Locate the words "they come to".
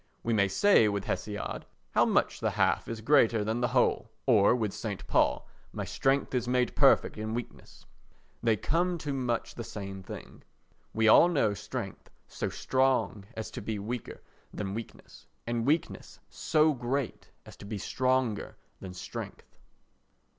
8.41-9.13